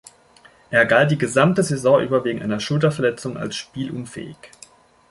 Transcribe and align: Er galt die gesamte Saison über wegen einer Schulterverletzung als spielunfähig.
Er 0.71 0.87
galt 0.87 1.11
die 1.11 1.17
gesamte 1.19 1.61
Saison 1.61 2.01
über 2.01 2.23
wegen 2.25 2.41
einer 2.41 2.59
Schulterverletzung 2.59 3.37
als 3.37 3.55
spielunfähig. 3.55 4.35